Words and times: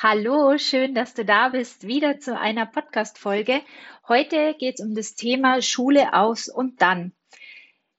Hallo, 0.00 0.56
schön, 0.58 0.94
dass 0.94 1.14
du 1.14 1.24
da 1.24 1.48
bist, 1.48 1.84
wieder 1.84 2.20
zu 2.20 2.38
einer 2.38 2.66
Podcast-Folge. 2.66 3.62
Heute 4.06 4.54
geht 4.56 4.78
es 4.78 4.86
um 4.86 4.94
das 4.94 5.16
Thema 5.16 5.60
Schule 5.60 6.14
aus 6.14 6.48
und 6.48 6.80
dann. 6.80 7.10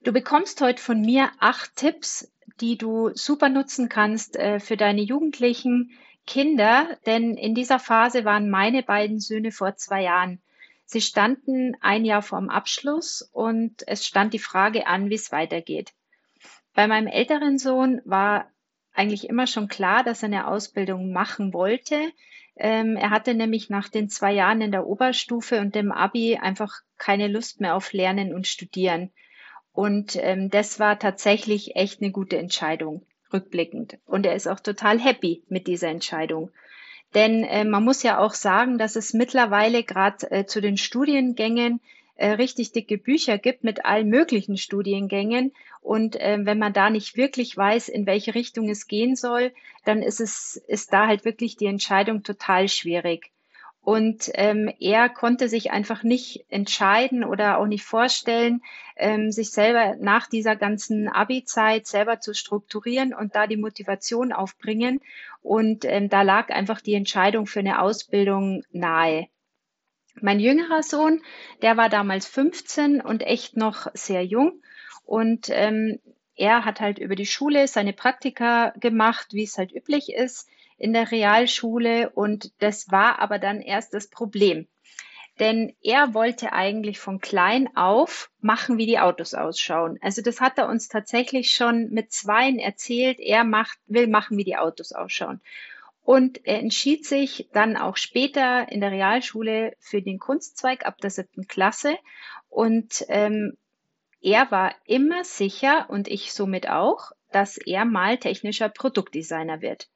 Du 0.06 0.14
bekommst 0.14 0.62
heute 0.62 0.82
von 0.82 1.02
mir 1.02 1.30
acht 1.40 1.76
Tipps, 1.76 2.32
die 2.62 2.78
du 2.78 3.12
super 3.16 3.50
nutzen 3.50 3.90
kannst 3.90 4.38
äh, 4.38 4.62
für 4.62 4.78
deine 4.78 5.02
jugendlichen 5.02 5.92
Kinder, 6.26 6.88
denn 7.06 7.36
in 7.36 7.54
dieser 7.54 7.80
Phase 7.80 8.24
waren 8.24 8.50
meine 8.50 8.82
beiden 8.82 9.20
Söhne 9.20 9.52
vor 9.52 9.76
zwei 9.76 10.04
Jahren. 10.04 10.42
Sie 10.86 11.02
standen 11.02 11.76
ein 11.82 12.06
Jahr 12.06 12.22
vorm 12.22 12.48
Abschluss 12.48 13.30
und 13.34 13.86
es 13.88 14.06
stand 14.06 14.34
die 14.34 14.40
Frage 14.40 14.88
an, 14.88 15.10
wie 15.10 15.16
es 15.16 15.34
weitergeht. 15.34 15.92
Bei 16.74 16.88
meinem 16.88 17.08
älteren 17.08 17.58
Sohn 17.58 18.02
war 18.06 18.50
eigentlich 19.00 19.30
immer 19.30 19.48
schon 19.48 19.70
klar, 19.70 20.04
dass 20.04 20.24
er 20.24 20.28
eine 20.28 20.48
Ausbildung 20.48 21.14
machen 21.14 21.54
wollte. 21.54 22.12
Ähm, 22.58 22.98
er 22.98 23.12
hatte 23.12 23.34
nämlich 23.34 23.70
nach 23.70 23.88
den 23.88 24.10
zwei 24.10 24.34
Jahren 24.34 24.60
in 24.60 24.72
der 24.72 24.86
Oberstufe 24.86 25.62
und 25.62 25.74
dem 25.74 25.94
Abi 25.94 26.38
einfach 26.38 26.82
keine 26.98 27.30
Lust 27.30 27.62
mehr 27.62 27.76
auf 27.76 27.94
Lernen 27.94 28.34
und 28.34 28.46
Studieren. 28.46 29.12
Und 29.72 30.18
ähm, 30.18 30.50
das 30.50 30.80
war 30.82 31.00
tatsächlich 31.00 31.78
echt 31.78 32.02
eine 32.02 32.12
gute 32.12 32.38
Entscheidung, 32.38 33.06
rückblickend. 33.32 33.98
Und 34.06 34.26
er 34.26 34.36
ist 34.36 34.48
auch 34.48 34.60
total 34.60 35.00
happy 35.00 35.44
mit 35.48 35.68
dieser 35.68 35.88
Entscheidung. 35.88 36.52
Denn 37.14 37.46
äh, 37.46 37.64
man 37.64 37.86
muss 37.86 38.04
ja 38.04 38.20
auch 38.20 38.34
sagen, 38.34 38.78
dass 38.78 38.98
es 38.98 39.14
mittlerweile 39.14 39.84
gerade 39.84 40.30
äh, 40.30 40.46
zu 40.46 40.60
den 40.60 40.76
Studiengängen 40.76 41.80
äh, 42.16 42.32
richtig 42.32 42.74
dicke 42.74 42.98
Bücher 42.98 43.38
gibt 43.38 43.64
mit 43.64 43.86
allen 43.86 44.10
möglichen 44.10 44.58
Studiengängen. 44.58 45.54
Und 45.82 46.16
äh, 46.18 46.38
wenn 46.42 46.60
man 46.60 46.74
da 46.74 46.90
nicht 46.90 47.16
wirklich 47.18 47.56
weiß, 47.56 47.90
in 47.90 48.06
welche 48.06 48.36
Richtung 48.36 48.70
es 48.70 48.88
gehen 48.88 49.16
soll, 49.16 49.54
dann 49.86 50.02
ist 50.02 50.20
es, 50.20 50.58
ist 50.68 50.94
da 50.94 51.08
halt 51.08 51.26
wirklich 51.26 51.56
die 51.56 51.68
Entscheidung 51.68 52.24
total 52.24 52.68
schwierig. 52.68 53.32
Und 53.82 54.30
ähm, 54.34 54.72
er 54.80 55.10
konnte 55.10 55.48
sich 55.48 55.72
einfach 55.72 56.04
nicht 56.04 56.46
entscheiden 56.50 57.24
oder 57.24 57.58
auch 57.58 57.66
nicht 57.66 57.84
vorstellen, 57.86 58.62
ähm, 58.98 59.32
sich 59.32 59.52
selber 59.52 59.96
nach 60.00 60.28
dieser 60.28 60.56
ganzen 60.56 61.08
Abi-Zeit 61.08 61.88
selber 61.88 62.20
zu 62.20 62.34
strukturieren 62.34 63.14
und 63.14 63.36
da 63.36 63.48
die 63.48 63.58
Motivation 63.58 64.34
aufbringen. 64.34 65.00
Und 65.42 65.86
ähm, 65.86 66.10
da 66.10 66.24
lag 66.24 66.50
einfach 66.50 66.82
die 66.82 66.94
Entscheidung 66.94 67.48
für 67.48 67.62
eine 67.62 67.82
Ausbildung 67.82 68.64
nahe. 68.72 69.28
Mein 70.22 70.42
jüngerer 70.42 70.84
Sohn, 70.84 71.22
der 71.62 71.78
war 71.78 71.88
damals 71.88 72.28
15 72.28 73.00
und 73.00 73.24
echt 73.24 73.56
noch 73.56 73.88
sehr 73.94 74.26
jung. 74.26 74.62
Und 75.10 75.50
ähm, 75.50 76.00
er 76.36 76.66
hat 76.66 76.82
halt 76.82 77.00
über 77.00 77.16
die 77.16 77.26
Schule 77.26 77.68
seine 77.68 77.94
Praktika 77.94 78.76
gemacht, 78.80 79.30
wie 79.32 79.42
es 79.42 79.58
halt 79.58 79.72
üblich 79.72 80.14
ist 80.14 80.48
in 80.78 80.94
der 80.94 81.10
Realschule. 81.10 82.12
Und 82.12 82.52
das 82.60 82.92
war 82.92 83.18
aber 83.18 83.40
dann 83.40 83.60
erst 83.60 83.96
das 83.96 84.08
Problem. 84.08 84.68
Denn 85.40 85.74
er 85.82 86.14
wollte 86.14 86.54
eigentlich 86.54 87.00
von 87.00 87.20
klein 87.20 87.76
auf 87.76 88.30
machen, 88.40 88.78
wie 88.78 88.86
die 88.86 89.00
Autos 89.00 89.34
ausschauen. 89.34 89.98
Also 90.04 90.22
das 90.22 90.42
hat 90.42 90.60
er 90.60 90.70
uns 90.70 90.90
tatsächlich 90.90 91.54
schon 91.54 91.90
mit 91.90 92.12
Zweien 92.12 92.60
erzählt. 92.60 93.20
Er 93.20 93.44
macht, 93.46 93.80
will 93.88 94.06
machen, 94.06 94.38
wie 94.38 94.44
die 94.44 94.58
Autos 94.58 94.92
ausschauen. 94.92 95.42
Und 96.04 96.46
er 96.46 96.60
entschied 96.60 97.04
sich 97.08 97.50
dann 97.52 97.78
auch 97.78 97.98
später 97.98 98.72
in 98.72 98.80
der 98.80 98.92
Realschule 98.92 99.76
für 99.80 100.04
den 100.04 100.20
Kunstzweig 100.20 100.86
ab 100.86 101.00
der 101.00 101.10
siebten 101.10 101.48
Klasse. 101.48 101.98
Und 102.50 103.06
ähm, 103.08 103.58
er 104.22 104.52
war 104.52 104.76
immer 104.86 105.24
sicher, 105.24 105.90
und 105.90 106.08
ich 106.08 106.34
somit 106.34 106.70
auch, 106.70 107.12
dass 107.32 107.58
er 107.58 107.86
mal 107.86 108.18
technischer 108.18 108.70
Produktdesigner 108.70 109.62
wird. 109.62 109.88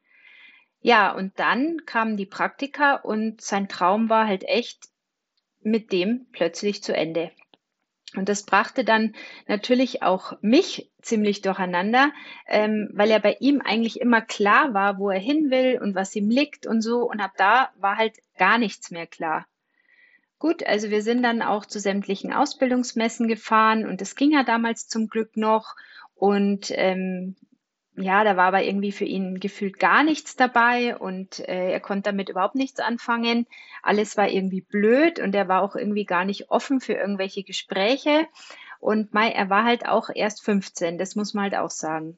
Ja, 0.81 1.13
und 1.13 1.39
dann 1.39 1.85
kamen 1.85 2.17
die 2.17 2.25
Praktika 2.25 2.95
und 2.95 3.41
sein 3.41 3.69
Traum 3.69 4.09
war 4.09 4.27
halt 4.27 4.43
echt 4.43 4.89
mit 5.61 5.91
dem 5.91 6.27
plötzlich 6.31 6.83
zu 6.83 6.95
Ende. 6.95 7.31
Und 8.15 8.29
das 8.29 8.43
brachte 8.43 8.83
dann 8.83 9.15
natürlich 9.47 10.03
auch 10.03 10.33
mich 10.41 10.91
ziemlich 11.01 11.41
durcheinander, 11.41 12.11
ähm, 12.47 12.89
weil 12.93 13.09
er 13.09 13.19
bei 13.19 13.37
ihm 13.39 13.61
eigentlich 13.61 13.99
immer 13.99 14.21
klar 14.21 14.73
war, 14.73 14.99
wo 14.99 15.09
er 15.09 15.19
hin 15.19 15.49
will 15.49 15.79
und 15.81 15.95
was 15.95 16.15
ihm 16.15 16.29
liegt 16.29 16.67
und 16.67 16.81
so. 16.81 17.09
Und 17.09 17.19
ab 17.19 17.31
da 17.37 17.71
war 17.77 17.97
halt 17.97 18.17
gar 18.37 18.57
nichts 18.57 18.91
mehr 18.91 19.07
klar. 19.07 19.47
Gut, 20.43 20.67
also 20.67 20.89
wir 20.89 21.01
sind 21.01 21.23
dann 21.23 21.41
auch 21.41 21.65
zu 21.65 21.79
sämtlichen 21.79 22.33
Ausbildungsmessen 22.33 23.29
gefahren 23.29 23.85
und 23.85 24.01
es 24.01 24.17
ging 24.17 24.33
ja 24.33 24.43
damals 24.43 24.89
zum 24.89 25.07
Glück 25.07 25.37
noch. 25.37 25.73
Und 26.15 26.69
ähm, 26.75 27.37
ja, 27.95 28.25
da 28.25 28.35
war 28.35 28.47
aber 28.47 28.61
irgendwie 28.61 28.91
für 28.91 29.05
ihn 29.05 29.39
gefühlt 29.39 29.79
gar 29.79 30.03
nichts 30.03 30.35
dabei 30.35 30.97
und 30.97 31.39
äh, 31.47 31.71
er 31.71 31.79
konnte 31.79 32.09
damit 32.09 32.27
überhaupt 32.27 32.55
nichts 32.55 32.81
anfangen. 32.81 33.47
Alles 33.83 34.17
war 34.17 34.27
irgendwie 34.27 34.59
blöd 34.59 35.17
und 35.17 35.33
er 35.33 35.47
war 35.47 35.61
auch 35.61 35.77
irgendwie 35.77 36.03
gar 36.03 36.25
nicht 36.25 36.51
offen 36.51 36.81
für 36.81 36.95
irgendwelche 36.95 37.43
Gespräche. 37.43 38.27
Und 38.81 39.13
Mai, 39.13 39.29
er 39.29 39.49
war 39.49 39.63
halt 39.63 39.87
auch 39.87 40.09
erst 40.13 40.43
15, 40.43 40.97
das 40.97 41.15
muss 41.15 41.33
man 41.33 41.43
halt 41.43 41.55
auch 41.55 41.69
sagen. 41.69 42.17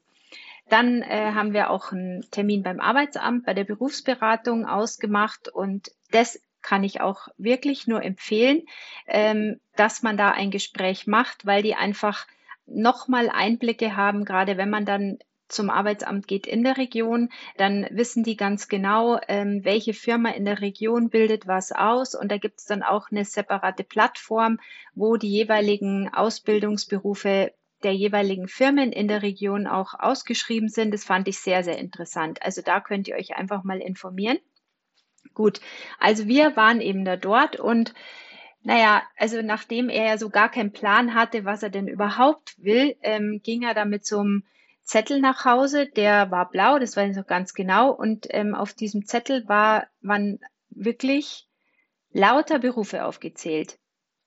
Dann 0.68 1.02
äh, 1.02 1.30
haben 1.32 1.52
wir 1.52 1.70
auch 1.70 1.92
einen 1.92 2.28
Termin 2.32 2.64
beim 2.64 2.80
Arbeitsamt 2.80 3.46
bei 3.46 3.54
der 3.54 3.62
Berufsberatung 3.62 4.66
ausgemacht 4.66 5.48
und 5.48 5.92
das 6.10 6.40
kann 6.66 6.82
ich 6.82 7.00
auch 7.00 7.28
wirklich 7.38 7.86
nur 7.86 8.02
empfehlen, 8.02 8.62
ähm, 9.06 9.60
dass 9.76 10.02
man 10.02 10.16
da 10.16 10.32
ein 10.32 10.50
Gespräch 10.50 11.06
macht, 11.06 11.46
weil 11.46 11.62
die 11.62 11.76
einfach 11.76 12.26
nochmal 12.66 13.30
Einblicke 13.30 13.96
haben, 13.96 14.24
gerade 14.24 14.56
wenn 14.56 14.68
man 14.68 14.84
dann 14.84 15.18
zum 15.46 15.70
Arbeitsamt 15.70 16.26
geht 16.26 16.44
in 16.44 16.64
der 16.64 16.76
Region, 16.76 17.28
dann 17.56 17.86
wissen 17.92 18.24
die 18.24 18.36
ganz 18.36 18.66
genau, 18.66 19.20
ähm, 19.28 19.60
welche 19.62 19.94
Firma 19.94 20.30
in 20.30 20.44
der 20.44 20.60
Region 20.60 21.08
bildet 21.08 21.46
was 21.46 21.70
aus. 21.70 22.16
Und 22.16 22.32
da 22.32 22.38
gibt 22.38 22.58
es 22.58 22.64
dann 22.64 22.82
auch 22.82 23.12
eine 23.12 23.24
separate 23.24 23.84
Plattform, 23.84 24.58
wo 24.96 25.16
die 25.16 25.30
jeweiligen 25.30 26.12
Ausbildungsberufe 26.12 27.52
der 27.84 27.92
jeweiligen 27.92 28.48
Firmen 28.48 28.90
in 28.90 29.06
der 29.06 29.22
Region 29.22 29.68
auch 29.68 29.94
ausgeschrieben 29.94 30.68
sind. 30.68 30.92
Das 30.92 31.04
fand 31.04 31.28
ich 31.28 31.38
sehr, 31.38 31.62
sehr 31.62 31.78
interessant. 31.78 32.42
Also 32.42 32.60
da 32.60 32.80
könnt 32.80 33.06
ihr 33.06 33.14
euch 33.14 33.36
einfach 33.36 33.62
mal 33.62 33.80
informieren. 33.80 34.38
Gut, 35.34 35.60
also 35.98 36.26
wir 36.26 36.56
waren 36.56 36.80
eben 36.80 37.04
da 37.04 37.16
dort 37.16 37.58
und 37.58 37.94
naja, 38.62 39.02
also 39.16 39.42
nachdem 39.42 39.88
er 39.88 40.06
ja 40.06 40.18
so 40.18 40.28
gar 40.28 40.50
keinen 40.50 40.72
Plan 40.72 41.14
hatte, 41.14 41.44
was 41.44 41.62
er 41.62 41.70
denn 41.70 41.86
überhaupt 41.86 42.56
will, 42.58 42.96
ähm, 43.02 43.40
ging 43.42 43.62
er 43.62 43.74
da 43.74 43.84
mit 43.84 44.04
so 44.04 44.18
einem 44.18 44.44
Zettel 44.82 45.20
nach 45.20 45.44
Hause, 45.44 45.86
der 45.86 46.30
war 46.30 46.50
blau, 46.50 46.78
das 46.78 46.96
weiß 46.96 47.10
ich 47.10 47.16
noch 47.16 47.26
ganz 47.26 47.54
genau. 47.54 47.90
Und 47.90 48.26
ähm, 48.30 48.54
auf 48.54 48.72
diesem 48.72 49.04
Zettel 49.04 49.48
war, 49.48 49.86
waren 50.00 50.40
wirklich 50.70 51.48
lauter 52.12 52.58
Berufe 52.58 53.04
aufgezählt. 53.04 53.78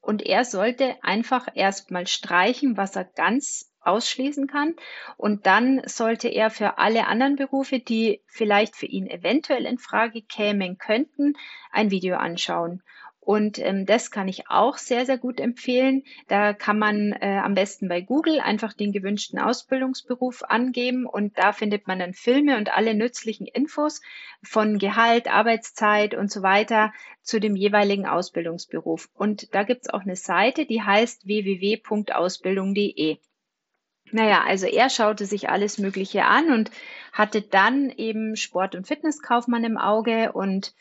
Und 0.02 0.22
er 0.22 0.46
sollte 0.46 0.96
einfach 1.02 1.48
erstmal 1.54 2.08
streichen, 2.08 2.78
was 2.78 2.96
er 2.96 3.06
ganz 3.06 3.69
ausschließen 3.90 4.48
kann. 4.48 4.76
Und 5.18 5.46
dann 5.46 5.82
sollte 5.86 6.30
er 6.30 6.50
für 6.50 6.78
alle 6.78 7.08
anderen 7.08 7.36
Berufe, 7.36 7.80
die 7.80 8.22
vielleicht 8.28 8.76
für 8.76 8.86
ihn 8.86 9.08
eventuell 9.08 9.66
in 9.66 9.78
Frage 9.78 10.22
kämen 10.22 10.78
könnten, 10.78 11.34
ein 11.72 11.92
Video 11.92 12.16
anschauen. 12.16 12.82
Und 13.30 13.60
ähm, 13.60 13.86
das 13.86 14.10
kann 14.10 14.28
ich 14.28 14.50
auch 14.50 14.80
sehr, 14.80 15.06
sehr 15.06 15.20
gut 15.20 15.40
empfehlen. 15.40 16.02
Da 16.30 16.54
kann 16.54 16.80
man 16.80 17.12
äh, 17.12 17.40
am 17.44 17.54
besten 17.54 17.88
bei 17.88 18.02
Google 18.02 18.40
einfach 18.40 18.74
den 18.74 18.92
gewünschten 18.92 19.38
Ausbildungsberuf 19.38 20.42
angeben 20.42 21.06
und 21.06 21.38
da 21.38 21.54
findet 21.54 21.86
man 21.86 22.00
dann 22.00 22.16
Filme 22.16 22.58
und 22.58 22.76
alle 22.76 22.96
nützlichen 22.96 23.46
Infos 23.46 24.02
von 24.42 24.80
Gehalt, 24.80 25.28
Arbeitszeit 25.28 26.16
und 26.16 26.32
so 26.32 26.42
weiter 26.42 26.92
zu 27.22 27.40
dem 27.40 27.56
jeweiligen 27.56 28.08
Ausbildungsberuf. 28.08 29.10
Und 29.14 29.54
da 29.54 29.62
gibt's 29.62 29.92
auch 29.92 30.02
eine 30.02 30.16
Seite, 30.16 30.66
die 30.66 30.82
heißt 30.82 31.28
www.ausbildung.de. 31.28 33.20
Naja, 34.12 34.44
also 34.46 34.66
er 34.66 34.90
schaute 34.90 35.26
sich 35.26 35.50
alles 35.50 35.78
Mögliche 35.78 36.26
an 36.26 36.52
und 36.52 36.72
hatte 37.12 37.42
dann 37.42 37.90
eben 37.90 38.36
Sport- 38.36 38.76
und 38.76 38.88
Fitnesskaufmann 38.88 39.64
im 39.64 39.78
Auge 39.78 40.32
und 40.32 40.74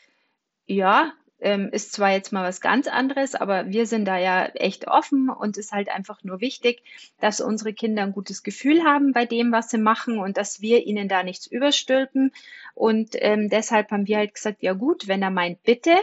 ja, 0.65 1.13
ähm, 1.41 1.69
ist 1.71 1.93
zwar 1.93 2.11
jetzt 2.11 2.31
mal 2.31 2.43
was 2.43 2.61
ganz 2.61 2.87
anderes, 2.87 3.33
aber 3.35 3.69
wir 3.69 3.85
sind 3.85 4.05
da 4.05 4.17
ja 4.17 4.45
echt 4.45 4.87
offen 4.87 5.29
und 5.29 5.57
ist 5.57 5.71
halt 5.71 5.89
einfach 5.89 6.23
nur 6.23 6.41
wichtig, 6.41 6.83
dass 7.19 7.39
unsere 7.39 7.73
Kinder 7.73 8.03
ein 8.03 8.11
gutes 8.11 8.43
Gefühl 8.43 8.83
haben 8.83 9.13
bei 9.13 9.25
dem, 9.25 9.51
was 9.51 9.69
sie 9.69 9.77
machen 9.77 10.19
und 10.19 10.37
dass 10.37 10.61
wir 10.61 10.85
ihnen 10.85 11.07
da 11.07 11.23
nichts 11.23 11.47
überstülpen. 11.47 12.31
Und 12.75 13.15
ähm, 13.15 13.49
deshalb 13.49 13.91
haben 13.91 14.07
wir 14.07 14.17
halt 14.17 14.35
gesagt, 14.35 14.61
ja 14.61 14.73
gut, 14.73 15.07
wenn 15.07 15.21
er 15.21 15.31
meint, 15.31 15.63
bitte. 15.63 15.95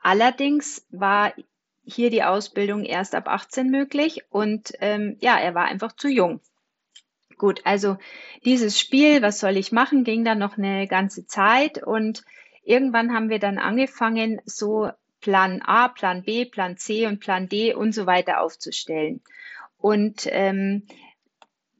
Allerdings 0.00 0.86
war 0.90 1.34
hier 1.88 2.10
die 2.10 2.22
Ausbildung 2.22 2.84
erst 2.84 3.14
ab 3.14 3.28
18 3.28 3.70
möglich 3.70 4.24
und 4.30 4.72
ähm, 4.80 5.16
ja, 5.20 5.38
er 5.38 5.54
war 5.54 5.64
einfach 5.64 5.92
zu 5.92 6.08
jung. 6.08 6.40
Gut, 7.36 7.60
also 7.64 7.96
dieses 8.44 8.78
Spiel, 8.78 9.22
was 9.22 9.40
soll 9.40 9.56
ich 9.56 9.72
machen, 9.72 10.04
ging 10.04 10.24
dann 10.24 10.38
noch 10.38 10.58
eine 10.58 10.86
ganze 10.88 11.26
Zeit 11.26 11.82
und 11.82 12.24
irgendwann 12.64 13.14
haben 13.14 13.30
wir 13.30 13.38
dann 13.38 13.58
angefangen, 13.58 14.40
so 14.44 14.90
Plan 15.20 15.62
A, 15.62 15.88
Plan 15.88 16.22
B, 16.22 16.44
Plan 16.44 16.76
C 16.76 17.06
und 17.06 17.20
Plan 17.20 17.48
D 17.48 17.74
und 17.74 17.92
so 17.92 18.06
weiter 18.06 18.40
aufzustellen. 18.40 19.20
Und 19.78 20.26
ähm, 20.30 20.86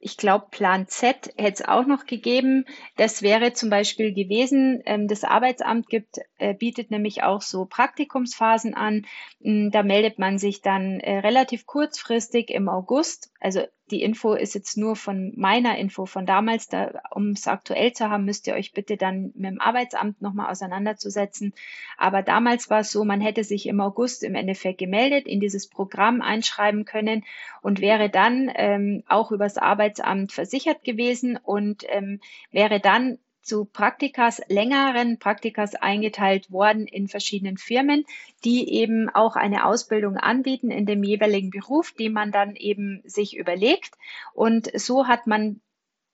ich 0.01 0.17
glaube, 0.17 0.47
Plan 0.51 0.87
Z 0.87 1.33
hätte 1.37 1.63
es 1.63 1.69
auch 1.69 1.87
noch 1.87 2.07
gegeben. 2.07 2.65
Das 2.97 3.23
wäre 3.23 3.53
zum 3.53 3.71
Beispiel 3.71 4.13
gewesen, 4.13 4.83
ähm, 4.87 5.09
das 5.09 5.25
Arbeitsamt 5.25 5.89
gibt, 5.89 6.19
äh, 6.39 6.55
bietet 6.55 6.91
nämlich 6.91 7.23
auch 7.23 7.43
so 7.43 7.65
Praktikumsphasen 7.65 8.75
an. 8.75 9.07
Ähm, 9.43 9.71
da 9.71 9.83
meldet 9.83 10.19
man 10.19 10.39
sich 10.39 10.63
dann 10.63 11.01
äh, 11.01 11.19
relativ 11.19 11.67
kurzfristig 11.67 12.51
im 12.51 12.69
August, 12.69 13.33
also 13.41 13.63
die 13.91 14.03
Info 14.03 14.35
ist 14.35 14.55
jetzt 14.55 14.77
nur 14.77 14.97
von 14.97 15.33
meiner 15.37 15.79
Info 15.79 16.07
von 16.07 16.27
damals. 16.27 16.69
Da, 16.69 17.01
um 17.11 17.31
es 17.31 17.47
aktuell 17.47 17.93
zu 17.93 18.09
haben, 18.11 18.25
müsst 18.25 18.47
ihr 18.47 18.55
euch 18.55 18.73
bitte 18.73 18.97
dann 18.97 19.33
mit 19.35 19.51
dem 19.51 19.61
Arbeitsamt 19.61 20.23
nochmal 20.23 20.51
auseinanderzusetzen. 20.51 21.55
Aber 21.97 22.23
damals 22.23 22.71
war 22.71 22.81
es 22.81 22.93
so, 22.93 23.05
man 23.05 23.21
hätte 23.21 23.45
sich 23.45 23.67
im 23.67 23.81
August 23.81 24.23
im 24.23 24.35
Endeffekt 24.35 24.79
gemeldet, 24.79 25.27
in 25.27 25.41
dieses 25.41 25.69
Programm 25.69 26.21
einschreiben 26.21 26.85
können 26.85 27.25
und 27.63 27.81
wäre 27.81 28.11
dann 28.11 28.51
ähm, 28.55 29.03
auch 29.09 29.33
übers 29.33 29.59
Arbeitsamt 29.59 30.33
versichert 30.33 30.85
gewesen 30.85 31.39
und 31.43 31.85
ähm, 31.89 32.21
wäre 32.51 32.81
dann 32.81 33.19
zu 33.49 33.65
Praktikas, 33.65 34.41
längeren 34.49 35.19
Praktikas 35.19 35.75
eingeteilt 35.75 36.53
worden 36.53 36.87
in 36.87 37.09
verschiedenen 37.09 37.57
Firmen, 37.57 38.05
die 38.45 38.73
eben 38.75 39.09
auch 39.09 39.35
eine 39.35 39.65
Ausbildung 39.65 40.17
anbieten 40.17 40.71
in 40.71 40.87
dem 40.87 41.03
jeweiligen 41.03 41.51
Beruf, 41.51 41.93
die 41.93 42.11
man 42.11 42.31
dann 42.31 42.55
eben 42.55 43.03
sich 43.05 43.37
überlegt. 43.37 43.95
Und 44.35 44.71
so 44.79 45.09
hat 45.09 45.27
man 45.27 45.61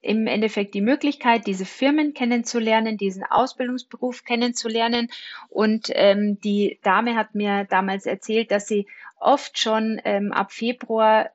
im 0.01 0.27
Endeffekt 0.27 0.75
die 0.75 0.83
Möglichkeit, 0.83 1.47
diese 1.47 1.65
Firmen 1.65 2.13
kennenzulernen, 2.13 2.99
diesen 2.99 3.25
Ausbildungsberuf 3.25 4.25
kennenzulernen. 4.25 5.09
Und 5.49 5.91
ähm, 5.95 6.39
die 6.41 6.79
Dame 6.83 7.17
hat 7.17 7.35
mir 7.35 7.65
damals 7.65 8.05
erzählt, 8.07 8.51
dass 8.51 8.69
sie 8.69 8.87
oft 9.19 9.59
schon 9.59 10.01
ähm, 10.05 10.31
ab 10.33 10.53
Februar 10.53 11.31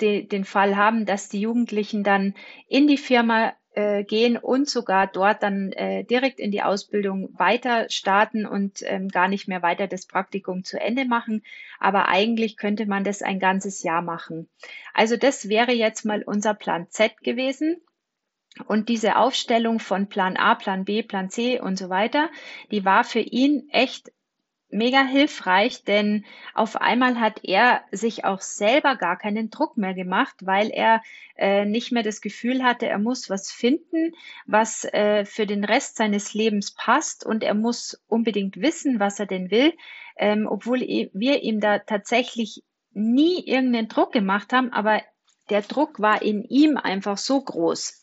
de, 0.00 0.24
den 0.26 0.44
Fall 0.44 0.76
haben, 0.76 1.06
dass 1.06 1.28
die 1.28 1.40
Jugendlichen 1.40 2.04
dann 2.04 2.34
in 2.68 2.86
die 2.86 2.98
Firma 2.98 3.52
äh, 3.74 4.04
gehen 4.04 4.36
und 4.36 4.68
sogar 4.68 5.06
dort 5.06 5.42
dann 5.42 5.72
äh, 5.72 6.04
direkt 6.04 6.40
in 6.40 6.50
die 6.50 6.62
Ausbildung 6.62 7.28
weiter 7.38 7.86
starten 7.90 8.46
und 8.46 8.82
ähm, 8.82 9.08
gar 9.08 9.28
nicht 9.28 9.48
mehr 9.48 9.62
weiter 9.62 9.86
das 9.86 10.06
Praktikum 10.06 10.64
zu 10.64 10.80
Ende 10.80 11.04
machen. 11.04 11.42
Aber 11.78 12.08
eigentlich 12.08 12.56
könnte 12.56 12.86
man 12.86 13.04
das 13.04 13.22
ein 13.22 13.40
ganzes 13.40 13.82
Jahr 13.82 14.02
machen. 14.02 14.48
Also 14.92 15.16
das 15.16 15.48
wäre 15.48 15.72
jetzt 15.72 16.04
mal 16.04 16.22
unser 16.22 16.54
Plan 16.54 16.86
Z 16.90 17.20
gewesen. 17.22 17.80
Und 18.68 18.88
diese 18.88 19.16
Aufstellung 19.16 19.80
von 19.80 20.08
Plan 20.08 20.36
A, 20.36 20.54
Plan 20.54 20.84
B, 20.84 21.02
Plan 21.02 21.28
C 21.28 21.60
und 21.60 21.76
so 21.76 21.88
weiter, 21.88 22.30
die 22.70 22.84
war 22.84 23.02
für 23.02 23.18
ihn 23.18 23.68
echt 23.70 24.12
mega 24.74 25.02
hilfreich, 25.02 25.84
denn 25.84 26.24
auf 26.52 26.76
einmal 26.76 27.20
hat 27.20 27.40
er 27.44 27.82
sich 27.90 28.24
auch 28.24 28.40
selber 28.40 28.96
gar 28.96 29.16
keinen 29.16 29.50
Druck 29.50 29.76
mehr 29.76 29.94
gemacht, 29.94 30.34
weil 30.40 30.70
er 30.70 31.00
äh, 31.36 31.64
nicht 31.64 31.92
mehr 31.92 32.02
das 32.02 32.20
Gefühl 32.20 32.62
hatte, 32.62 32.86
er 32.86 32.98
muss 32.98 33.30
was 33.30 33.50
finden, 33.50 34.12
was 34.46 34.84
äh, 34.84 35.24
für 35.24 35.46
den 35.46 35.64
Rest 35.64 35.96
seines 35.96 36.34
Lebens 36.34 36.74
passt 36.74 37.24
und 37.24 37.42
er 37.42 37.54
muss 37.54 38.00
unbedingt 38.08 38.60
wissen, 38.60 39.00
was 39.00 39.18
er 39.18 39.26
denn 39.26 39.50
will, 39.50 39.72
ähm, 40.16 40.46
obwohl 40.50 40.80
wir 40.80 41.42
ihm 41.42 41.60
da 41.60 41.78
tatsächlich 41.78 42.62
nie 42.92 43.44
irgendeinen 43.46 43.88
Druck 43.88 44.12
gemacht 44.12 44.52
haben, 44.52 44.72
aber 44.72 45.02
der 45.50 45.62
Druck 45.62 46.00
war 46.00 46.22
in 46.22 46.42
ihm 46.44 46.76
einfach 46.76 47.18
so 47.18 47.40
groß. 47.40 48.02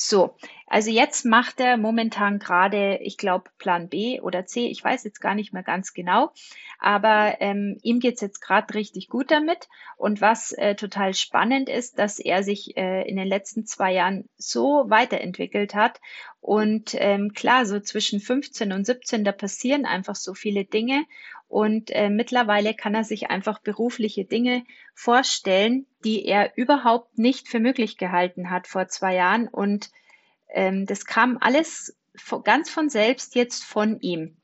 So, 0.00 0.36
also 0.68 0.92
jetzt 0.92 1.24
macht 1.24 1.58
er 1.58 1.76
momentan 1.76 2.38
gerade, 2.38 2.98
ich 3.02 3.18
glaube, 3.18 3.50
Plan 3.58 3.88
B 3.88 4.20
oder 4.20 4.46
C, 4.46 4.68
ich 4.68 4.84
weiß 4.84 5.02
jetzt 5.02 5.20
gar 5.20 5.34
nicht 5.34 5.52
mehr 5.52 5.64
ganz 5.64 5.92
genau, 5.92 6.30
aber 6.78 7.38
ähm, 7.40 7.78
ihm 7.82 7.98
geht's 7.98 8.20
jetzt 8.20 8.40
gerade 8.40 8.72
richtig 8.74 9.08
gut 9.08 9.32
damit. 9.32 9.68
Und 9.96 10.20
was 10.20 10.52
äh, 10.52 10.76
total 10.76 11.14
spannend 11.14 11.68
ist, 11.68 11.98
dass 11.98 12.20
er 12.20 12.44
sich 12.44 12.76
äh, 12.76 13.08
in 13.08 13.16
den 13.16 13.26
letzten 13.26 13.66
zwei 13.66 13.92
Jahren 13.92 14.28
so 14.36 14.84
weiterentwickelt 14.86 15.74
hat. 15.74 16.00
Und 16.40 16.94
ähm, 16.96 17.32
klar, 17.32 17.66
so 17.66 17.80
zwischen 17.80 18.20
15 18.20 18.72
und 18.72 18.86
17, 18.86 19.24
da 19.24 19.32
passieren 19.32 19.84
einfach 19.84 20.14
so 20.14 20.32
viele 20.32 20.64
Dinge. 20.64 21.06
Und 21.48 21.90
äh, 21.90 22.10
mittlerweile 22.10 22.74
kann 22.74 22.94
er 22.94 23.04
sich 23.04 23.30
einfach 23.30 23.58
berufliche 23.58 24.26
Dinge 24.26 24.64
vorstellen, 24.94 25.86
die 26.04 26.26
er 26.26 26.56
überhaupt 26.56 27.18
nicht 27.18 27.48
für 27.48 27.58
möglich 27.58 27.96
gehalten 27.96 28.50
hat 28.50 28.66
vor 28.66 28.86
zwei 28.88 29.14
Jahren. 29.14 29.48
Und 29.48 29.87
ähm, 30.48 30.86
das 30.86 31.04
kam 31.06 31.38
alles 31.40 31.96
ganz 32.44 32.70
von 32.70 32.88
selbst 32.88 33.34
jetzt 33.34 33.64
von 33.64 34.00
ihm. 34.00 34.36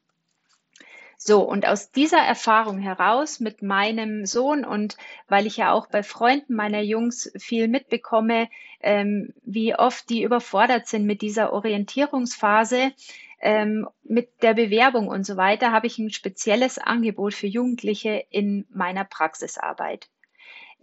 So, 1.16 1.40
und 1.40 1.66
aus 1.66 1.90
dieser 1.90 2.18
Erfahrung 2.18 2.78
heraus 2.78 3.40
mit 3.40 3.62
meinem 3.62 4.26
Sohn 4.26 4.64
und 4.64 4.96
weil 5.28 5.46
ich 5.46 5.56
ja 5.56 5.72
auch 5.72 5.86
bei 5.86 6.02
Freunden 6.02 6.54
meiner 6.54 6.82
Jungs 6.82 7.32
viel 7.38 7.68
mitbekomme, 7.68 8.50
ähm, 8.80 9.32
wie 9.42 9.74
oft 9.74 10.10
die 10.10 10.22
überfordert 10.22 10.86
sind 10.86 11.06
mit 11.06 11.22
dieser 11.22 11.52
Orientierungsphase, 11.52 12.92
ähm, 13.40 13.88
mit 14.02 14.42
der 14.42 14.54
Bewerbung 14.54 15.08
und 15.08 15.24
so 15.24 15.36
weiter, 15.36 15.72
habe 15.72 15.86
ich 15.86 15.98
ein 15.98 16.10
spezielles 16.10 16.78
Angebot 16.78 17.32
für 17.32 17.46
Jugendliche 17.46 18.24
in 18.30 18.66
meiner 18.70 19.04
Praxisarbeit. 19.04 20.08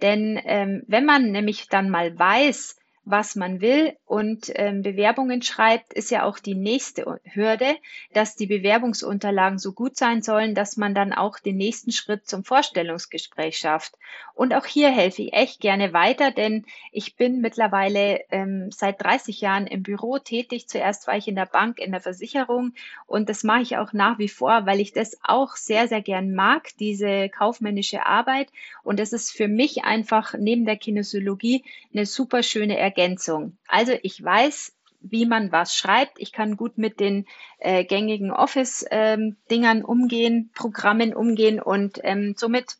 Denn 0.01 0.39
ähm, 0.44 0.83
wenn 0.88 1.06
man 1.06 1.31
nämlich 1.31 1.68
dann 1.68 1.89
mal 1.89 2.18
weiß, 2.18 2.77
was 3.03 3.35
man 3.35 3.62
will 3.62 3.95
und 4.11 4.51
ähm, 4.55 4.81
Bewerbungen 4.81 5.41
schreibt, 5.41 5.93
ist 5.93 6.11
ja 6.11 6.25
auch 6.25 6.37
die 6.37 6.53
nächste 6.53 7.21
Hürde, 7.23 7.77
dass 8.11 8.35
die 8.35 8.45
Bewerbungsunterlagen 8.45 9.57
so 9.57 9.71
gut 9.71 9.95
sein 9.95 10.21
sollen, 10.21 10.53
dass 10.53 10.75
man 10.75 10.93
dann 10.93 11.13
auch 11.13 11.39
den 11.39 11.55
nächsten 11.55 11.93
Schritt 11.93 12.27
zum 12.27 12.43
Vorstellungsgespräch 12.43 13.57
schafft. 13.57 13.93
Und 14.33 14.53
auch 14.53 14.65
hier 14.65 14.91
helfe 14.91 15.21
ich 15.21 15.31
echt 15.31 15.61
gerne 15.61 15.94
weiter, 15.94 16.31
denn 16.31 16.65
ich 16.91 17.15
bin 17.15 17.39
mittlerweile 17.39 18.19
ähm, 18.31 18.69
seit 18.69 19.01
30 19.01 19.39
Jahren 19.39 19.65
im 19.65 19.81
Büro 19.81 20.18
tätig. 20.18 20.68
Zuerst 20.68 21.07
war 21.07 21.15
ich 21.15 21.30
in 21.30 21.35
der 21.35 21.45
Bank, 21.45 21.80
in 21.80 21.91
der 21.91 22.01
Versicherung 22.01 22.73
und 23.07 23.30
das 23.30 23.45
mache 23.45 23.61
ich 23.61 23.77
auch 23.77 23.94
nach 23.94 24.19
wie 24.19 24.27
vor, 24.27 24.65
weil 24.65 24.81
ich 24.81 24.91
das 24.91 25.18
auch 25.23 25.56
sehr, 25.56 25.87
sehr 25.87 26.01
gern 26.01 26.33
mag, 26.33 26.68
diese 26.81 27.30
kaufmännische 27.30 28.06
Arbeit. 28.06 28.49
Und 28.83 28.99
das 28.99 29.13
ist 29.13 29.31
für 29.31 29.47
mich 29.47 29.85
einfach 29.85 30.33
neben 30.37 30.65
der 30.65 30.75
Kinesiologie 30.75 31.63
eine 31.94 32.06
super 32.06 32.44
schöne 32.44 32.77
Ergänzung. 32.77 33.57
Also 33.68 33.94
ich 34.03 34.23
weiß, 34.23 34.75
wie 35.01 35.25
man 35.25 35.51
was 35.51 35.75
schreibt. 35.75 36.19
Ich 36.19 36.31
kann 36.31 36.57
gut 36.57 36.77
mit 36.77 36.99
den 36.99 37.25
äh, 37.57 37.83
gängigen 37.83 38.31
Office-Dingern 38.31 39.77
ähm, 39.77 39.85
umgehen, 39.85 40.51
Programmen 40.53 41.13
umgehen 41.13 41.59
und 41.59 41.99
ähm, 42.03 42.35
somit 42.37 42.77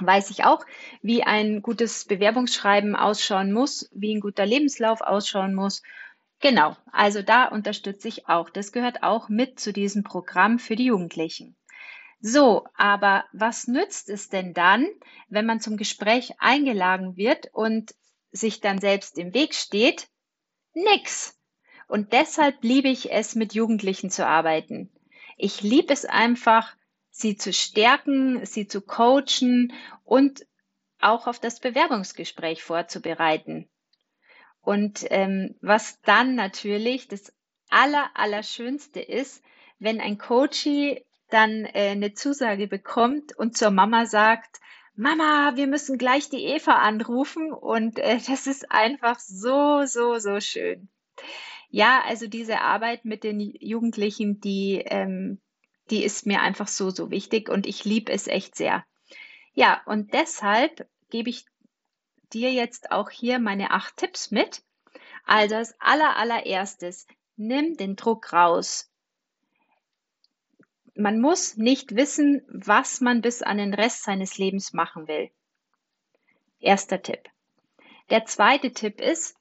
weiß 0.00 0.30
ich 0.30 0.44
auch, 0.44 0.64
wie 1.02 1.24
ein 1.24 1.62
gutes 1.62 2.04
Bewerbungsschreiben 2.04 2.94
ausschauen 2.94 3.52
muss, 3.52 3.90
wie 3.92 4.14
ein 4.14 4.20
guter 4.20 4.46
Lebenslauf 4.46 5.00
ausschauen 5.00 5.54
muss. 5.54 5.82
Genau, 6.40 6.76
also 6.92 7.22
da 7.22 7.46
unterstütze 7.46 8.06
ich 8.06 8.28
auch. 8.28 8.48
Das 8.50 8.70
gehört 8.70 9.02
auch 9.02 9.28
mit 9.28 9.58
zu 9.58 9.72
diesem 9.72 10.04
Programm 10.04 10.60
für 10.60 10.76
die 10.76 10.86
Jugendlichen. 10.86 11.56
So, 12.20 12.66
aber 12.76 13.24
was 13.32 13.66
nützt 13.66 14.08
es 14.08 14.28
denn 14.28 14.54
dann, 14.54 14.86
wenn 15.28 15.46
man 15.46 15.60
zum 15.60 15.76
Gespräch 15.76 16.34
eingeladen 16.38 17.16
wird 17.16 17.48
und 17.52 17.94
sich 18.30 18.60
dann 18.60 18.78
selbst 18.78 19.18
im 19.18 19.34
Weg 19.34 19.54
steht? 19.54 20.08
Nix. 20.74 21.36
Und 21.88 22.12
deshalb 22.12 22.62
liebe 22.62 22.88
ich 22.88 23.10
es, 23.10 23.34
mit 23.34 23.54
Jugendlichen 23.54 24.10
zu 24.10 24.26
arbeiten. 24.26 24.90
Ich 25.36 25.62
liebe 25.62 25.92
es 25.92 26.04
einfach, 26.04 26.74
sie 27.10 27.36
zu 27.36 27.52
stärken, 27.52 28.44
sie 28.44 28.66
zu 28.66 28.80
coachen 28.80 29.72
und 30.04 30.46
auch 31.00 31.26
auf 31.26 31.38
das 31.38 31.60
Bewerbungsgespräch 31.60 32.62
vorzubereiten. 32.62 33.68
Und 34.60 35.06
ähm, 35.10 35.54
was 35.60 36.00
dann 36.02 36.34
natürlich 36.34 37.08
das 37.08 37.32
aller, 37.70 38.10
Allerschönste 38.14 39.00
ist, 39.00 39.42
wenn 39.78 40.00
ein 40.00 40.18
Coachie 40.18 41.04
dann 41.30 41.64
äh, 41.64 41.90
eine 41.90 42.14
Zusage 42.14 42.66
bekommt 42.66 43.36
und 43.36 43.56
zur 43.56 43.70
Mama 43.70 44.06
sagt, 44.06 44.60
Mama, 44.98 45.52
wir 45.54 45.68
müssen 45.68 45.96
gleich 45.96 46.28
die 46.28 46.44
Eva 46.44 46.72
anrufen 46.72 47.52
und 47.52 47.98
äh, 47.98 48.18
das 48.26 48.46
ist 48.46 48.70
einfach 48.70 49.18
so, 49.20 49.84
so, 49.86 50.18
so 50.18 50.40
schön. 50.40 50.88
Ja, 51.70 52.02
also 52.04 52.26
diese 52.26 52.60
Arbeit 52.60 53.04
mit 53.04 53.24
den 53.24 53.40
Jugendlichen, 53.40 54.40
die 54.40 54.82
ähm, 54.84 55.40
die 55.90 56.04
ist 56.04 56.26
mir 56.26 56.40
einfach 56.40 56.68
so, 56.68 56.90
so 56.90 57.10
wichtig 57.10 57.48
und 57.48 57.66
ich 57.66 57.84
liebe 57.84 58.12
es 58.12 58.26
echt 58.26 58.56
sehr. 58.56 58.84
Ja, 59.54 59.80
und 59.86 60.12
deshalb 60.12 60.88
gebe 61.10 61.30
ich 61.30 61.46
dir 62.32 62.52
jetzt 62.52 62.90
auch 62.90 63.10
hier 63.10 63.38
meine 63.38 63.70
acht 63.70 63.96
Tipps 63.96 64.30
mit. 64.30 64.62
Also 65.24 65.56
als 65.56 65.74
aller, 65.80 66.16
allererstes, 66.16 67.06
nimm 67.36 67.76
den 67.76 67.96
Druck 67.96 68.32
raus. 68.32 68.90
Man 71.00 71.20
muss 71.20 71.56
nicht 71.56 71.94
wissen, 71.94 72.42
was 72.48 73.00
man 73.00 73.20
bis 73.20 73.40
an 73.40 73.58
den 73.58 73.72
Rest 73.72 74.02
seines 74.02 74.36
Lebens 74.36 74.72
machen 74.72 75.06
will. 75.06 75.30
Erster 76.58 77.00
Tipp. 77.00 77.20
Der 78.10 78.24
zweite 78.24 78.72
Tipp 78.72 79.00
ist, 79.00 79.36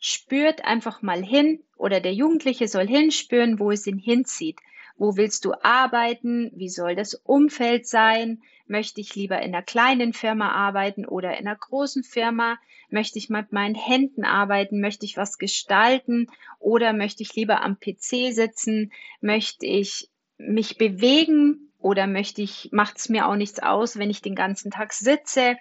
spürt 0.00 0.64
einfach 0.64 1.00
mal 1.00 1.22
hin 1.22 1.62
oder 1.76 2.00
der 2.00 2.12
Jugendliche 2.12 2.66
soll 2.66 2.88
hinspüren, 2.88 3.60
wo 3.60 3.70
es 3.70 3.86
ihn 3.86 3.98
hinzieht. 3.98 4.58
Wo 4.96 5.16
willst 5.16 5.44
du 5.44 5.54
arbeiten? 5.62 6.50
Wie 6.56 6.68
soll 6.68 6.96
das 6.96 7.14
Umfeld 7.14 7.86
sein? 7.86 8.42
Möchte 8.66 9.00
ich 9.00 9.14
lieber 9.14 9.40
in 9.40 9.54
einer 9.54 9.62
kleinen 9.62 10.12
Firma 10.12 10.50
arbeiten 10.50 11.06
oder 11.06 11.38
in 11.38 11.46
einer 11.46 11.54
großen 11.54 12.02
Firma? 12.02 12.58
Möchte 12.88 13.16
ich 13.20 13.30
mit 13.30 13.52
meinen 13.52 13.76
Händen 13.76 14.24
arbeiten? 14.24 14.80
Möchte 14.80 15.06
ich 15.06 15.16
was 15.16 15.38
gestalten? 15.38 16.26
Oder 16.58 16.92
möchte 16.92 17.22
ich 17.22 17.32
lieber 17.36 17.62
am 17.62 17.78
PC 17.78 18.34
sitzen? 18.34 18.90
Möchte 19.20 19.66
ich 19.66 20.10
mich 20.46 20.78
bewegen? 20.78 21.72
Oder 21.78 22.06
möchte 22.06 22.42
ich, 22.42 22.68
macht 22.72 22.98
es 22.98 23.08
mir 23.08 23.26
auch 23.26 23.36
nichts 23.36 23.58
aus, 23.58 23.98
wenn 23.98 24.10
ich 24.10 24.20
den 24.20 24.34
ganzen 24.34 24.70
Tag 24.70 24.92
sitze? 24.92 25.56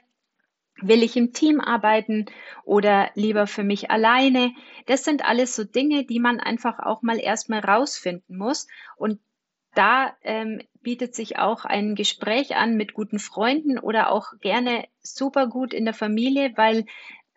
Will 0.81 1.03
ich 1.03 1.17
im 1.17 1.33
Team 1.33 1.59
arbeiten 1.59 2.25
oder 2.63 3.09
lieber 3.15 3.48
für 3.48 3.63
mich 3.63 3.91
alleine? 3.91 4.53
Das 4.86 5.03
sind 5.03 5.25
alles 5.25 5.55
so 5.55 5.63
Dinge, 5.63 6.05
die 6.05 6.19
man 6.19 6.39
einfach 6.39 6.79
auch 6.79 7.01
mal 7.01 7.19
erstmal 7.19 7.59
rausfinden 7.59 8.38
muss. 8.38 8.67
Und 8.98 9.19
da 9.75 10.13
ähm, 10.24 10.62
bietet 10.81 11.15
sich 11.15 11.38
auch 11.38 11.65
ein 11.65 11.95
Gespräch 11.95 12.55
an 12.55 12.75
mit 12.75 12.93
guten 12.93 13.19
Freunden 13.19 13.77
oder 13.77 14.12
auch 14.12 14.33
gerne 14.41 14.86
super 15.01 15.48
gut 15.48 15.74
in 15.74 15.86
der 15.86 15.93
Familie, 15.93 16.53
weil 16.55 16.86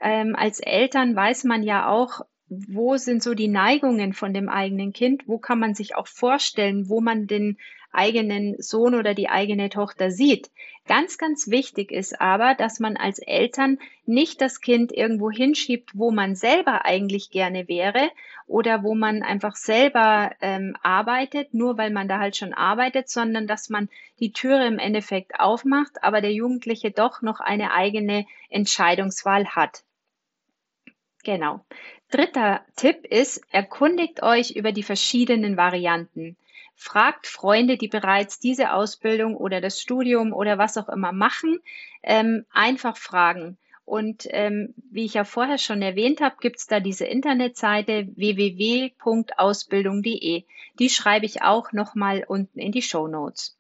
ähm, 0.01 0.35
als 0.37 0.61
Eltern 0.61 1.15
weiß 1.15 1.45
man 1.45 1.63
ja 1.63 1.89
auch, 1.89 2.23
wo 2.69 2.97
sind 2.97 3.23
so 3.23 3.35
die 3.35 3.49
Neigungen 3.49 4.13
von 4.13 4.35
dem 4.35 4.49
eigenen 4.49 4.93
Kind, 4.93 5.27
wo 5.27 5.39
kann 5.39 5.59
man 5.59 5.75
sich 5.75 5.97
auch 5.97 6.07
vorstellen, 6.07 6.89
wo 6.89 7.01
man 7.01 7.27
den 7.27 7.57
eigenen 7.93 8.61
Sohn 8.61 8.95
oder 8.95 9.15
die 9.15 9.29
eigene 9.29 9.69
Tochter 9.69 10.11
sieht. 10.11 10.51
Ganz, 10.87 11.19
ganz 11.19 11.49
wichtig 11.49 11.93
ist 11.93 12.21
aber, 12.21 12.55
dass 12.55 12.81
man 12.81 12.97
als 12.97 13.19
Eltern 13.19 13.79
nicht 14.05 14.41
das 14.41 14.61
Kind 14.61 14.93
irgendwo 14.93 15.31
hinschiebt, 15.31 15.91
wo 15.95 16.11
man 16.11 16.35
selber 16.35 16.85
eigentlich 16.85 17.31
gerne 17.31 17.69
wäre 17.69 18.11
oder 18.47 18.83
wo 18.83 18.95
man 18.95 19.23
einfach 19.23 19.55
selber 19.55 20.33
ähm, 20.41 20.77
arbeitet, 20.83 21.55
nur 21.55 21.79
weil 21.79 21.91
man 21.91 22.09
da 22.09 22.19
halt 22.19 22.37
schon 22.37 22.53
arbeitet, 22.53 23.09
sondern 23.09 23.47
dass 23.47 23.69
man 23.69 23.89
die 24.19 24.33
Türe 24.33 24.67
im 24.67 24.79
Endeffekt 24.79 25.39
aufmacht, 25.39 26.03
aber 26.03 26.21
der 26.21 26.33
Jugendliche 26.33 26.91
doch 26.91 27.23
noch 27.23 27.41
eine 27.41 27.73
eigene 27.73 28.27
Entscheidungswahl 28.49 29.47
hat. 29.47 29.85
Genau. 31.23 31.65
Dritter 32.11 32.65
Tipp 32.77 33.07
ist, 33.07 33.41
erkundigt 33.51 34.23
euch 34.23 34.57
über 34.57 34.73
die 34.73 34.83
verschiedenen 34.83 35.57
Varianten. 35.57 36.37
Fragt 36.75 37.29
Freunde, 37.29 37.77
die 37.77 37.89
bereits 37.89 38.41
diese 38.41 38.73
Ausbildung 38.73 39.37
oder 39.37 39.61
das 39.61 39.81
Studium 39.81 40.33
oder 40.33 40.59
was 40.59 40.77
auch 40.77 40.89
immer 40.89 41.13
machen, 41.13 41.61
ähm, 42.03 42.45
einfach 42.51 42.97
fragen. 42.97 43.57
Und 43.85 44.27
ähm, 44.31 44.75
wie 44.91 45.05
ich 45.05 45.15
ja 45.15 45.23
vorher 45.25 45.59
schon 45.59 45.83
erwähnt 45.83 46.21
habe, 46.21 46.35
gibt 46.41 46.59
es 46.59 46.67
da 46.67 46.81
diese 46.81 47.05
Internetseite 47.05 48.09
www.ausbildung.de. 48.17 50.45
Die 50.79 50.91
schreibe 50.91 51.27
ich 51.27 51.43
auch 51.43 51.73
nochmal 51.73 52.25
unten 52.27 52.59
in 52.59 52.73
die 52.73 52.83
Show 52.83 53.07
Notes. 53.07 53.57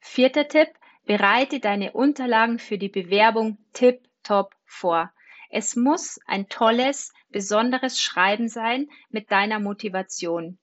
Vierter 0.00 0.48
Tipp, 0.48 0.68
bereite 1.04 1.60
deine 1.60 1.92
Unterlagen 1.92 2.58
für 2.58 2.78
die 2.78 2.88
Bewerbung 2.88 3.58
tip-top 3.72 4.54
vor. 4.64 5.12
Es 5.52 5.76
muss 5.76 6.18
ein 6.26 6.48
tolles, 6.48 7.12
besonderes 7.30 8.00
Schreiben 8.00 8.48
sein 8.48 8.88
mit 9.10 9.30
deiner 9.30 9.60
Motivation 9.60 10.58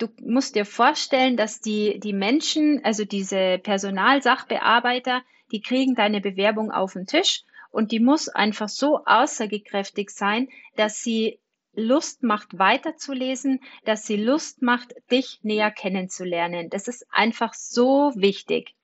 du 0.00 0.08
musst 0.22 0.54
dir 0.54 0.64
vorstellen, 0.64 1.36
dass 1.36 1.60
die, 1.60 2.00
die 2.00 2.12
Menschen, 2.12 2.84
also 2.84 3.04
diese 3.04 3.58
Personalsachbearbeiter, 3.58 5.22
die 5.52 5.60
kriegen 5.60 5.94
deine 5.94 6.20
Bewerbung 6.20 6.70
auf 6.70 6.94
den 6.94 7.06
Tisch 7.06 7.42
und 7.70 7.92
die 7.92 8.00
muss 8.00 8.28
einfach 8.28 8.68
so 8.68 9.04
aussagekräftig 9.04 10.10
sein, 10.10 10.48
dass 10.76 11.02
sie 11.02 11.38
Lust 11.72 12.22
macht, 12.22 12.58
weiterzulesen, 12.58 13.60
dass 13.84 14.06
sie 14.06 14.16
Lust 14.16 14.60
macht, 14.60 14.94
dich 15.10 15.38
näher 15.42 15.70
kennenzulernen. 15.70 16.68
Das 16.70 16.88
ist 16.88 17.06
einfach 17.10 17.54
so 17.54 18.12
wichtig. 18.16 18.74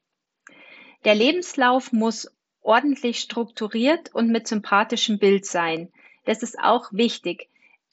Der 1.04 1.14
Lebenslauf 1.14 1.92
muss 1.92 2.30
ordentlich 2.66 3.20
strukturiert 3.20 4.14
und 4.14 4.28
mit 4.30 4.46
sympathischem 4.49 5.18
Bild 5.18 5.46
sein. 5.46 5.92
Das 6.25 6.42
ist 6.42 6.58
auch 6.58 6.92
wichtig. 6.92 7.49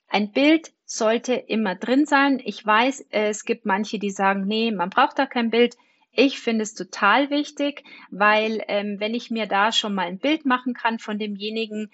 Ein 0.08 0.32
Bild 0.32 0.72
sollte 0.86 1.34
immer 1.34 1.76
drin 1.76 2.06
sein. 2.06 2.42
Ich 2.44 2.66
weiß, 2.66 3.06
es 3.12 3.46
gibt 3.46 3.66
manche, 3.66 4.00
die 4.00 4.10
sagen, 4.10 4.46
nee, 4.46 4.72
man 4.72 4.90
braucht 4.90 5.20
da 5.20 5.26
kein 5.26 5.50
Bild. 5.50 5.76
Ich 6.12 6.40
finde 6.40 6.64
es 6.64 6.76
total 6.76 7.30
wichtig, 7.30 7.84
weil 8.12 8.64
ähm, 8.68 9.00
wenn 9.00 9.16
ich 9.16 9.32
mir 9.32 9.48
da 9.48 9.72
schon 9.72 9.96
mal 9.96 10.08
ein 10.08 10.20
Bild 10.20 10.46
machen 10.46 10.74
kann 10.74 11.00
von 11.00 11.18
demjenigen 11.18 11.92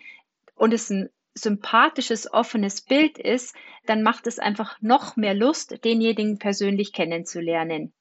und 0.55 0.73
es 0.73 0.89
ein 0.89 1.09
sympathisches, 1.33 2.31
offenes 2.33 2.81
Bild 2.81 3.17
ist, 3.17 3.55
dann 3.85 4.03
macht 4.03 4.27
es 4.27 4.39
einfach 4.39 4.81
noch 4.81 5.15
mehr 5.15 5.33
Lust, 5.33 5.83
denjenigen 5.85 6.37
persönlich 6.37 6.91
kennenzulernen. 6.91 7.93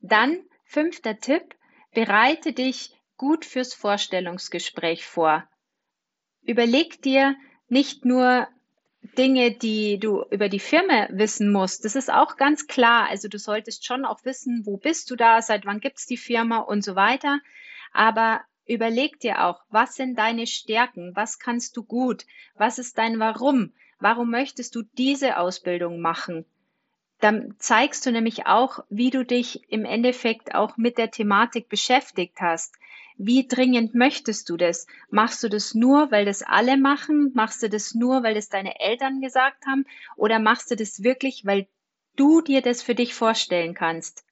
Dann 0.00 0.38
fünfter 0.64 1.18
Tipp, 1.18 1.54
bereite 1.94 2.52
dich 2.52 2.94
gut 3.22 3.44
fürs 3.44 3.72
Vorstellungsgespräch 3.72 5.06
vor. 5.06 5.44
Überleg 6.42 7.00
dir 7.02 7.36
nicht 7.68 8.04
nur, 8.04 8.48
Dinge, 9.16 9.52
die 9.52 10.00
du 10.00 10.24
über 10.32 10.48
die 10.48 10.58
Firma 10.58 11.06
wissen 11.10 11.52
musst, 11.52 11.84
das 11.84 11.94
ist 11.94 12.12
auch 12.12 12.36
ganz 12.36 12.66
klar. 12.66 13.08
Also 13.08 13.28
du 13.28 13.38
solltest 13.38 13.86
schon 13.86 14.04
auch 14.04 14.24
wissen, 14.24 14.66
wo 14.66 14.76
bist 14.76 15.08
du 15.08 15.14
da, 15.14 15.40
seit 15.40 15.66
wann 15.66 15.78
gibt's 15.78 16.06
die 16.06 16.16
Firma 16.16 16.58
und 16.58 16.82
so 16.82 16.96
weiter. 16.96 17.38
Aber 17.92 18.40
überleg 18.66 19.20
dir 19.20 19.44
auch, 19.44 19.62
was 19.70 19.94
sind 19.94 20.18
deine 20.18 20.48
Stärken, 20.48 21.14
was 21.14 21.38
kannst 21.38 21.76
du 21.76 21.84
gut, 21.84 22.24
was 22.56 22.80
ist 22.80 22.98
dein 22.98 23.20
Warum, 23.20 23.72
warum 24.00 24.30
möchtest 24.32 24.74
du 24.74 24.82
diese 24.82 25.36
Ausbildung 25.36 26.00
machen. 26.00 26.44
Dann 27.20 27.54
zeigst 27.58 28.04
du 28.04 28.10
nämlich 28.10 28.46
auch, 28.46 28.80
wie 28.90 29.10
du 29.10 29.24
dich 29.24 29.62
im 29.70 29.84
Endeffekt 29.84 30.56
auch 30.56 30.76
mit 30.76 30.98
der 30.98 31.12
Thematik 31.12 31.68
beschäftigt 31.68 32.40
hast. 32.40 32.74
Wie 33.16 33.46
dringend 33.46 33.94
möchtest 33.94 34.48
du 34.48 34.56
das? 34.56 34.86
Machst 35.10 35.42
du 35.42 35.48
das 35.48 35.74
nur, 35.74 36.10
weil 36.10 36.24
das 36.24 36.42
alle 36.42 36.76
machen? 36.76 37.32
Machst 37.34 37.62
du 37.62 37.68
das 37.68 37.94
nur, 37.94 38.22
weil 38.22 38.34
das 38.34 38.48
deine 38.48 38.80
Eltern 38.80 39.20
gesagt 39.20 39.66
haben? 39.66 39.84
Oder 40.16 40.38
machst 40.38 40.70
du 40.70 40.76
das 40.76 41.02
wirklich, 41.02 41.44
weil 41.44 41.68
du 42.16 42.40
dir 42.40 42.62
das 42.62 42.82
für 42.82 42.94
dich 42.94 43.14
vorstellen 43.14 43.74
kannst? 43.74 44.24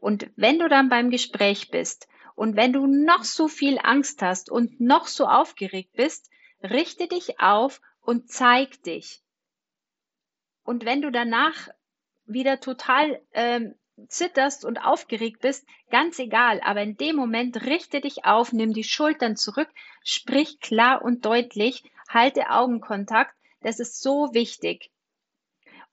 Und 0.00 0.30
wenn 0.36 0.58
du 0.58 0.68
dann 0.68 0.88
beim 0.88 1.10
Gespräch 1.10 1.70
bist 1.70 2.08
und 2.34 2.56
wenn 2.56 2.72
du 2.72 2.86
noch 2.86 3.24
so 3.24 3.48
viel 3.48 3.78
Angst 3.82 4.22
hast 4.22 4.50
und 4.50 4.80
noch 4.80 5.06
so 5.06 5.26
aufgeregt 5.26 5.92
bist, 5.94 6.30
richte 6.62 7.08
dich 7.08 7.40
auf 7.40 7.80
und 8.00 8.30
zeig 8.30 8.82
dich. 8.82 9.22
Und 10.64 10.84
wenn 10.84 11.02
du 11.02 11.10
danach 11.10 11.68
wieder 12.24 12.60
total 12.60 13.20
ähm, 13.32 13.74
zitterst 14.08 14.64
und 14.64 14.78
aufgeregt 14.78 15.40
bist, 15.40 15.66
ganz 15.90 16.18
egal, 16.18 16.60
aber 16.62 16.82
in 16.82 16.96
dem 16.96 17.16
Moment 17.16 17.64
richte 17.64 18.00
dich 18.00 18.24
auf, 18.24 18.52
nimm 18.52 18.72
die 18.72 18.84
Schultern 18.84 19.36
zurück, 19.36 19.68
sprich 20.04 20.60
klar 20.60 21.02
und 21.02 21.24
deutlich, 21.24 21.84
halte 22.08 22.50
Augenkontakt, 22.50 23.34
das 23.60 23.80
ist 23.80 24.02
so 24.02 24.34
wichtig. 24.34 24.90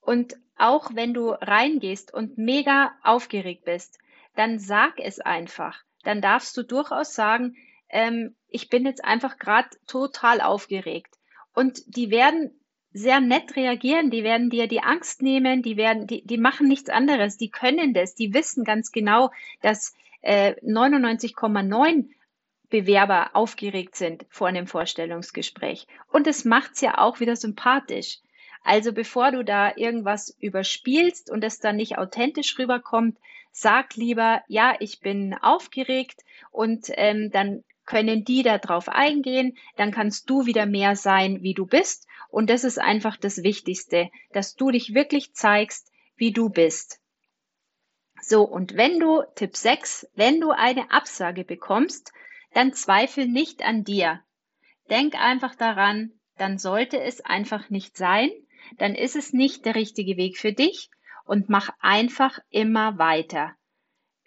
Und 0.01 0.36
auch 0.58 0.92
wenn 0.94 1.13
du 1.13 1.30
reingehst 1.30 2.13
und 2.13 2.38
mega 2.38 2.92
aufgeregt 3.04 3.66
bist, 3.66 4.00
dann 4.36 4.60
sag 4.60 5.00
es 5.00 5.20
einfach. 5.20 5.84
Dann 6.04 6.22
darfst 6.22 6.56
du 6.58 6.63
durchaus 6.63 7.13
sagen, 7.13 7.56
ähm, 7.89 8.36
ich 8.48 8.70
bin 8.70 8.86
jetzt 8.86 9.04
einfach 9.04 9.38
gerade 9.38 9.70
total 9.88 10.42
aufgeregt. 10.42 11.16
Und 11.54 11.82
die 11.88 12.10
werden 12.10 12.59
sehr 12.91 13.19
nett 13.19 13.55
reagieren, 13.55 14.10
die 14.10 14.24
werden 14.24 14.50
dir 14.50 14.67
die 14.67 14.81
Angst 14.81 15.22
nehmen, 15.22 15.62
die 15.62 15.77
werden, 15.77 16.08
die, 16.08 16.25
die 16.25 16.38
machen 16.38 16.67
nichts 16.67 16.89
anderes, 16.89 17.38
die 17.38 17.50
können 17.50 17.93
das, 17.93 18.15
die 18.15 18.34
wissen 18.34 18.63
ganz 18.63 18.91
genau, 18.91 19.31
dass 19.62 19.93
äh, 20.22 20.55
99,9 20.62 22.10
Bewerber 22.69 23.31
aufgeregt 23.34 23.96
sind 23.96 24.25
vor 24.29 24.48
einem 24.48 24.67
Vorstellungsgespräch. 24.67 25.88
Und 26.12 26.27
es 26.27 26.46
macht's 26.46 26.81
ja 26.81 26.98
auch 27.00 27.19
wieder 27.19 27.36
sympathisch. 27.36 28.19
Also 28.63 28.93
bevor 28.93 29.31
du 29.31 29.43
da 29.43 29.75
irgendwas 29.75 30.36
überspielst 30.39 31.31
und 31.31 31.43
es 31.43 31.60
dann 31.60 31.77
nicht 31.77 31.98
authentisch 31.98 32.58
rüberkommt, 32.60 33.17
sag 33.51 33.96
lieber, 33.96 34.43
ja, 34.48 34.75
ich 34.79 35.00
bin 35.00 35.34
aufgeregt 35.34 36.24
und 36.51 36.88
ähm, 36.89 37.31
dann 37.31 37.63
können 37.89 38.24
die 38.24 38.43
darauf 38.43 38.88
eingehen, 38.88 39.58
dann 39.75 39.91
kannst 39.91 40.29
du 40.29 40.46
wieder 40.46 40.67
mehr 40.67 40.96
sein, 40.96 41.41
wie 41.41 41.55
du 41.55 41.65
bist. 41.65 42.08
Und 42.29 42.51
das 42.51 42.63
ist 42.63 42.77
einfach 42.77 43.17
das 43.17 43.41
Wichtigste, 43.41 44.12
dass 44.31 44.55
du 44.55 44.69
dich 44.69 44.93
wirklich 44.93 45.34
zeigst, 45.34 45.91
wie 46.15 46.31
du 46.31 46.50
bist. 46.50 47.01
So, 48.22 48.43
und 48.43 48.75
wenn 48.77 49.00
du, 49.00 49.24
Tipp 49.34 49.58
6, 49.58 50.08
wenn 50.13 50.39
du 50.39 50.51
eine 50.51 50.91
Absage 50.91 51.43
bekommst, 51.43 52.13
dann 52.53 52.74
zweifel 52.74 53.27
nicht 53.27 53.63
an 53.63 53.84
dir. 53.84 54.22
Denk 54.91 55.15
einfach 55.15 55.55
daran, 55.55 56.12
dann 56.38 56.60
sollte 56.60 57.01
es 57.01 57.22
einfach 57.22 57.72
nicht 57.72 57.98
sein, 57.98 58.29
dann 58.77 58.93
ist 58.93 59.15
es 59.15 59.34
nicht 59.34 59.65
der 59.65 59.74
richtige 59.74 60.15
Weg 60.15 60.38
für 60.38 60.53
dich 60.53 60.91
und 61.25 61.50
mach 61.50 61.72
einfach 61.79 62.38
immer 62.51 63.00
weiter. 63.00 63.55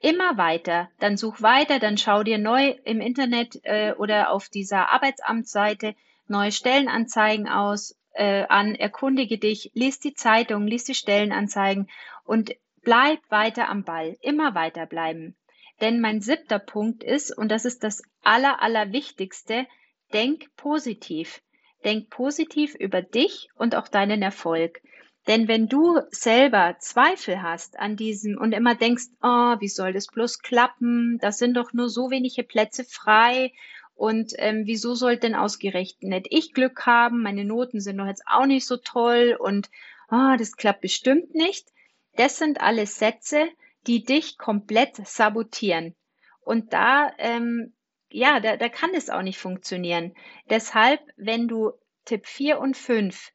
Immer 0.02 0.36
weiter, 0.36 0.90
dann 0.98 1.16
such 1.16 1.42
weiter, 1.42 1.78
dann 1.78 1.96
schau 1.96 2.24
dir 2.24 2.36
neu 2.36 2.74
im 2.84 3.00
Internet 3.00 3.60
äh, 3.62 3.92
oder 3.92 4.32
auf 4.32 4.48
dieser 4.48 4.88
Arbeitsamtsseite 4.88 5.94
neue 6.26 6.50
Stellenanzeigen 6.50 7.48
aus, 7.48 7.96
äh, 8.14 8.44
an, 8.48 8.74
erkundige 8.74 9.38
dich, 9.38 9.70
lies 9.74 10.00
die 10.00 10.14
Zeitung, 10.14 10.66
lies 10.66 10.82
die 10.82 10.96
Stellenanzeigen 10.96 11.88
und 12.24 12.56
bleib 12.82 13.20
weiter 13.28 13.68
am 13.68 13.84
Ball, 13.84 14.16
immer 14.22 14.56
weiter 14.56 14.86
bleiben. 14.86 15.36
Denn 15.80 16.00
mein 16.00 16.20
siebter 16.20 16.58
Punkt 16.58 17.04
ist, 17.04 17.36
und 17.36 17.48
das 17.48 17.64
ist 17.64 17.84
das 17.84 18.02
aller, 18.22 18.60
allerwichtigste, 18.60 19.68
denk 20.12 20.54
positiv. 20.56 21.42
Denk 21.84 22.10
positiv 22.10 22.74
über 22.74 23.02
dich 23.02 23.50
und 23.54 23.76
auch 23.76 23.86
deinen 23.86 24.22
Erfolg. 24.22 24.80
Denn 25.26 25.46
wenn 25.46 25.68
du 25.68 26.00
selber 26.10 26.76
Zweifel 26.80 27.42
hast 27.42 27.78
an 27.78 27.96
diesem 27.96 28.36
und 28.38 28.52
immer 28.52 28.74
denkst, 28.74 29.06
oh, 29.22 29.56
wie 29.60 29.68
soll 29.68 29.92
das 29.92 30.08
bloß 30.08 30.40
klappen? 30.40 31.18
Das 31.20 31.38
sind 31.38 31.54
doch 31.54 31.72
nur 31.72 31.88
so 31.88 32.10
wenige 32.10 32.42
Plätze 32.42 32.84
frei. 32.84 33.52
Und 33.94 34.32
ähm, 34.38 34.62
wieso 34.64 34.94
soll 34.94 35.16
denn 35.16 35.34
ausgerechnet 35.34 36.26
ich 36.30 36.54
Glück 36.54 36.86
haben? 36.86 37.22
Meine 37.22 37.44
Noten 37.44 37.80
sind 37.80 37.98
doch 37.98 38.06
jetzt 38.06 38.24
auch 38.26 38.46
nicht 38.46 38.66
so 38.66 38.76
toll 38.76 39.36
und 39.38 39.70
oh, 40.10 40.34
das 40.36 40.56
klappt 40.56 40.80
bestimmt 40.80 41.34
nicht. 41.34 41.68
Das 42.16 42.38
sind 42.38 42.60
alles 42.60 42.98
Sätze, 42.98 43.48
die 43.86 44.04
dich 44.04 44.38
komplett 44.38 44.96
sabotieren. 45.06 45.94
Und 46.40 46.72
da 46.72 47.12
ähm, 47.18 47.72
ja, 48.12 48.40
da, 48.40 48.56
da 48.56 48.68
kann 48.68 48.90
es 48.94 49.10
auch 49.10 49.22
nicht 49.22 49.38
funktionieren. 49.38 50.14
Deshalb, 50.50 51.00
wenn 51.16 51.48
du 51.48 51.72
Tipp 52.04 52.26
4 52.26 52.58
und 52.58 52.76
5 52.76 53.32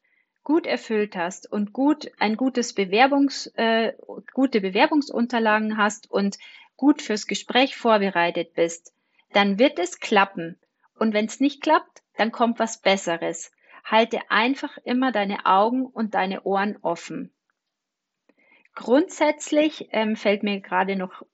gut 0.47 0.65
erfüllt 0.65 1.17
hast 1.17 1.51
und 1.51 1.73
gut 1.73 2.09
ein 2.19 2.37
gutes 2.37 2.71
Bewerbungs, 2.71 3.47
äh, 3.57 3.91
gute 4.33 4.61
Bewerbungsunterlagen 4.61 5.75
hast 5.75 6.09
und 6.09 6.37
gut 6.77 7.01
fürs 7.01 7.27
Gespräch 7.27 7.75
vorbereitet 7.75 8.53
bist, 8.53 8.93
dann 9.33 9.59
wird 9.59 9.77
es 9.77 9.99
klappen. 9.99 10.57
Und 10.97 11.13
wenn 11.13 11.25
es 11.25 11.41
nicht 11.41 11.61
klappt, 11.61 12.01
dann 12.15 12.31
kommt 12.31 12.59
was 12.59 12.79
Besseres. 12.79 13.51
Halte 13.83 14.21
einfach 14.29 14.77
immer 14.85 15.11
deine 15.11 15.45
Augen 15.45 15.85
und 15.85 16.13
deine 16.13 16.43
Ohren 16.43 16.77
offen. 16.81 17.33
Grundsätzlich 18.73 19.89
ähm, 19.91 20.15
fällt 20.15 20.43
mir 20.43 20.61
gerade 20.61 20.95
noch 20.95 21.25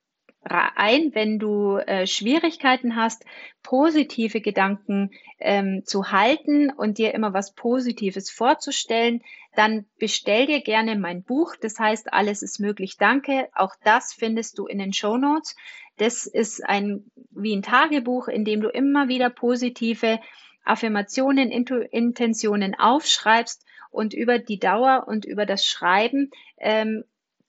ein, 0.43 1.15
wenn 1.15 1.39
du 1.39 1.77
äh, 1.77 2.05
Schwierigkeiten 2.05 2.95
hast, 2.95 3.25
positive 3.61 4.41
Gedanken 4.41 5.11
ähm, 5.39 5.83
zu 5.85 6.11
halten 6.11 6.69
und 6.69 6.97
dir 6.97 7.13
immer 7.13 7.33
was 7.33 7.53
Positives 7.53 8.29
vorzustellen, 8.29 9.21
dann 9.55 9.85
bestell 9.99 10.47
dir 10.47 10.61
gerne 10.61 10.97
mein 10.97 11.23
Buch. 11.23 11.55
Das 11.59 11.79
heißt, 11.79 12.13
alles 12.13 12.41
ist 12.41 12.59
möglich. 12.59 12.97
Danke. 12.97 13.49
Auch 13.53 13.75
das 13.83 14.13
findest 14.13 14.57
du 14.57 14.65
in 14.65 14.79
den 14.79 14.93
Show 14.93 15.17
Notes. 15.17 15.55
Das 15.97 16.25
ist 16.25 16.65
ein 16.65 17.05
wie 17.31 17.55
ein 17.55 17.61
Tagebuch, 17.61 18.27
in 18.27 18.45
dem 18.45 18.61
du 18.61 18.69
immer 18.69 19.07
wieder 19.07 19.29
positive 19.29 20.19
Affirmationen, 20.65 21.51
Intentionen 21.51 22.75
aufschreibst 22.75 23.65
und 23.91 24.13
über 24.13 24.39
die 24.39 24.59
Dauer 24.59 25.05
und 25.07 25.25
über 25.25 25.45
das 25.45 25.65
Schreiben 25.65 26.31
ähm, 26.57 27.03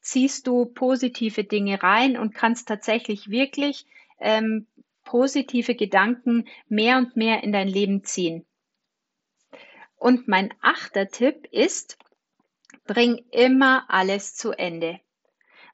ziehst 0.04 0.46
du 0.46 0.66
positive 0.66 1.44
Dinge 1.44 1.82
rein 1.82 2.18
und 2.18 2.34
kannst 2.34 2.68
tatsächlich 2.68 3.30
wirklich 3.30 3.86
ähm, 4.20 4.66
positive 5.02 5.74
Gedanken 5.74 6.46
mehr 6.68 6.98
und 6.98 7.16
mehr 7.16 7.42
in 7.42 7.52
dein 7.52 7.68
Leben 7.68 8.04
ziehen. 8.04 8.44
Und 9.96 10.28
mein 10.28 10.52
achter 10.60 11.08
Tipp 11.08 11.46
ist, 11.50 11.98
bring 12.86 13.24
immer 13.32 13.86
alles 13.88 14.34
zu 14.34 14.52
Ende. 14.52 15.00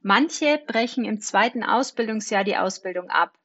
Manche 0.02 0.62
brechen 0.66 1.04
im 1.04 1.20
zweiten 1.20 1.64
Ausbildungsjahr 1.64 2.44
die 2.44 2.56
Ausbildung 2.56 3.10
ab. 3.10 3.36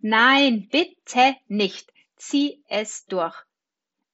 Nein, 0.00 0.68
bitte 0.70 1.36
nicht. 1.48 1.92
Zieh 2.16 2.64
es 2.68 3.04
durch. 3.06 3.36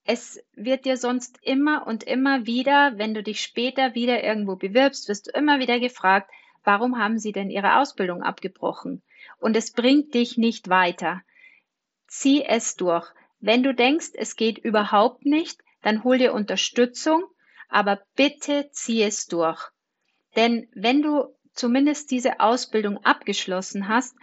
Es 0.09 0.41
wird 0.55 0.85
dir 0.85 0.97
sonst 0.97 1.39
immer 1.43 1.85
und 1.87 2.05
immer 2.05 2.47
wieder, 2.47 2.97
wenn 2.97 3.13
du 3.13 3.25
dich 3.25 3.41
später 3.41 3.97
wieder 3.97 4.23
irgendwo 4.23 4.55
bewirbst, 4.55 5.09
wirst 5.09 5.27
du 5.27 5.31
immer 5.33 5.59
wieder 5.59 5.81
gefragt, 5.81 6.31
warum 6.63 6.99
haben 6.99 7.19
sie 7.19 7.33
denn 7.33 7.51
ihre 7.51 7.79
Ausbildung 7.79 8.23
abgebrochen? 8.23 9.03
Und 9.39 9.57
es 9.57 9.73
bringt 9.73 10.15
dich 10.15 10.39
nicht 10.39 10.69
weiter. 10.69 11.23
Zieh 12.07 12.45
es 12.45 12.77
durch. 12.77 13.09
Wenn 13.41 13.65
du 13.65 13.75
denkst, 13.75 14.11
es 14.15 14.37
geht 14.37 14.59
überhaupt 14.59 15.27
nicht, 15.27 15.61
dann 15.83 16.05
hol 16.05 16.19
dir 16.19 16.35
Unterstützung, 16.35 17.25
aber 17.69 18.01
bitte 18.15 18.69
zieh 18.71 19.03
es 19.03 19.27
durch. 19.27 19.61
Denn 20.37 20.69
wenn 20.73 21.03
du 21.03 21.35
zumindest 21.53 22.13
diese 22.13 22.39
Ausbildung 22.39 22.99
abgeschlossen 23.05 23.89
hast, 23.89 24.15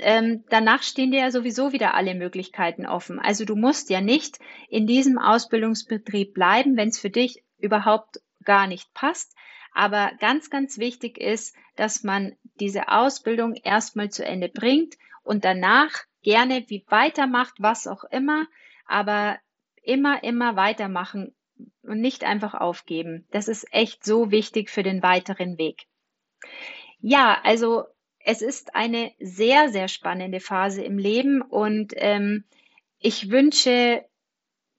ähm, 0.00 0.44
danach 0.48 0.82
stehen 0.82 1.10
dir 1.10 1.20
ja 1.20 1.30
sowieso 1.30 1.72
wieder 1.72 1.94
alle 1.94 2.14
Möglichkeiten 2.14 2.86
offen. 2.86 3.18
Also 3.18 3.44
du 3.44 3.56
musst 3.56 3.90
ja 3.90 4.00
nicht 4.00 4.38
in 4.68 4.86
diesem 4.86 5.18
Ausbildungsbetrieb 5.18 6.34
bleiben, 6.34 6.76
wenn 6.76 6.88
es 6.88 6.98
für 6.98 7.10
dich 7.10 7.42
überhaupt 7.58 8.20
gar 8.44 8.66
nicht 8.66 8.92
passt. 8.94 9.36
Aber 9.72 10.10
ganz, 10.18 10.50
ganz 10.50 10.78
wichtig 10.78 11.18
ist, 11.18 11.54
dass 11.76 12.02
man 12.02 12.36
diese 12.58 12.88
Ausbildung 12.88 13.54
erstmal 13.54 14.10
zu 14.10 14.24
Ende 14.24 14.48
bringt 14.48 14.94
und 15.22 15.44
danach 15.44 15.92
gerne 16.22 16.64
wie 16.68 16.84
weitermacht, 16.88 17.54
was 17.58 17.86
auch 17.86 18.04
immer, 18.04 18.46
aber 18.86 19.38
immer, 19.82 20.22
immer 20.24 20.56
weitermachen 20.56 21.34
und 21.82 22.00
nicht 22.00 22.24
einfach 22.24 22.54
aufgeben. 22.54 23.26
Das 23.30 23.48
ist 23.48 23.66
echt 23.72 24.04
so 24.04 24.30
wichtig 24.30 24.70
für 24.70 24.82
den 24.82 25.02
weiteren 25.02 25.58
Weg. 25.58 25.86
Ja, 27.00 27.40
also 27.44 27.84
es 28.28 28.42
ist 28.42 28.74
eine 28.74 29.10
sehr, 29.18 29.70
sehr 29.70 29.88
spannende 29.88 30.40
Phase 30.40 30.82
im 30.82 30.98
Leben 30.98 31.40
und 31.40 31.94
ähm, 31.96 32.44
ich 32.98 33.30
wünsche 33.30 34.04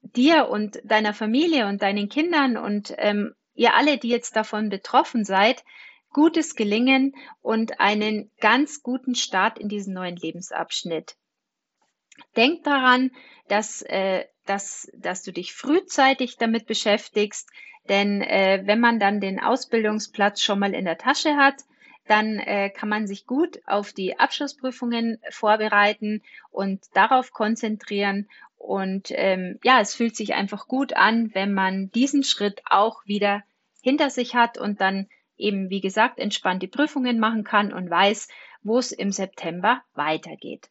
dir 0.02 0.48
und 0.48 0.80
deiner 0.84 1.12
Familie 1.12 1.66
und 1.66 1.82
deinen 1.82 2.08
Kindern 2.08 2.56
und 2.56 2.94
ähm, 2.98 3.34
ihr 3.54 3.74
alle, 3.74 3.98
die 3.98 4.08
jetzt 4.08 4.36
davon 4.36 4.68
betroffen 4.68 5.24
seid, 5.24 5.64
gutes 6.10 6.54
Gelingen 6.54 7.16
und 7.40 7.80
einen 7.80 8.30
ganz 8.38 8.84
guten 8.84 9.16
Start 9.16 9.58
in 9.58 9.68
diesen 9.68 9.94
neuen 9.94 10.14
Lebensabschnitt. 10.14 11.16
Denk 12.36 12.62
daran, 12.62 13.10
dass, 13.48 13.82
äh, 13.82 14.26
dass, 14.46 14.88
dass 14.94 15.24
du 15.24 15.32
dich 15.32 15.54
frühzeitig 15.54 16.36
damit 16.36 16.66
beschäftigst, 16.66 17.50
denn 17.88 18.22
äh, 18.22 18.62
wenn 18.66 18.78
man 18.78 19.00
dann 19.00 19.20
den 19.20 19.40
Ausbildungsplatz 19.40 20.40
schon 20.40 20.60
mal 20.60 20.72
in 20.72 20.84
der 20.84 20.98
Tasche 20.98 21.34
hat, 21.34 21.64
dann 22.10 22.40
äh, 22.40 22.70
kann 22.70 22.88
man 22.88 23.06
sich 23.06 23.26
gut 23.26 23.60
auf 23.66 23.92
die 23.92 24.18
Abschlussprüfungen 24.18 25.20
vorbereiten 25.30 26.22
und 26.50 26.80
darauf 26.92 27.32
konzentrieren. 27.32 28.28
Und 28.56 29.12
ähm, 29.12 29.58
ja, 29.62 29.80
es 29.80 29.94
fühlt 29.94 30.16
sich 30.16 30.34
einfach 30.34 30.66
gut 30.66 30.92
an, 30.92 31.30
wenn 31.34 31.54
man 31.54 31.90
diesen 31.92 32.24
Schritt 32.24 32.62
auch 32.68 33.06
wieder 33.06 33.44
hinter 33.80 34.10
sich 34.10 34.34
hat 34.34 34.58
und 34.58 34.80
dann 34.80 35.06
eben, 35.36 35.70
wie 35.70 35.80
gesagt, 35.80 36.18
entspannt 36.18 36.62
die 36.62 36.68
Prüfungen 36.68 37.18
machen 37.18 37.44
kann 37.44 37.72
und 37.72 37.88
weiß, 37.88 38.28
wo 38.62 38.78
es 38.78 38.92
im 38.92 39.12
September 39.12 39.80
weitergeht. 39.94 40.68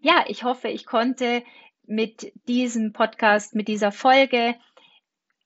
Ja, 0.00 0.24
ich 0.26 0.44
hoffe, 0.44 0.68
ich 0.68 0.84
konnte 0.84 1.42
mit 1.86 2.32
diesem 2.48 2.92
Podcast, 2.92 3.54
mit 3.54 3.68
dieser 3.68 3.92
Folge 3.92 4.56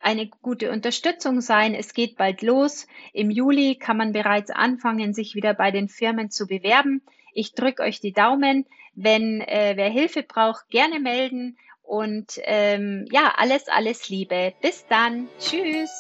eine 0.00 0.26
gute 0.26 0.70
Unterstützung 0.70 1.40
sein. 1.40 1.74
Es 1.74 1.92
geht 1.92 2.16
bald 2.16 2.42
los. 2.42 2.87
Im 3.12 3.30
Juli 3.30 3.76
kann 3.76 3.96
man 3.96 4.12
bereits 4.12 4.50
anfangen, 4.50 5.12
sich 5.12 5.34
wieder 5.34 5.54
bei 5.54 5.70
den 5.70 5.88
Firmen 5.88 6.30
zu 6.30 6.46
bewerben. 6.46 7.02
Ich 7.32 7.54
drücke 7.54 7.82
euch 7.82 8.00
die 8.00 8.12
Daumen. 8.12 8.66
Wenn 8.94 9.40
äh, 9.40 9.74
wer 9.76 9.88
Hilfe 9.88 10.22
braucht, 10.22 10.68
gerne 10.70 11.00
melden. 11.00 11.56
Und 11.82 12.40
ähm, 12.44 13.06
ja, 13.11 13.34
alles, 13.37 13.68
alles 13.68 14.08
Liebe. 14.08 14.52
Bis 14.61 14.87
dann. 14.88 15.28
Tschüss. 15.38 15.90